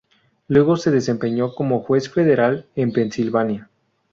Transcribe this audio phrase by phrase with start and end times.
[0.47, 3.69] Luego se desempeñó como juez federal en Pensilvania.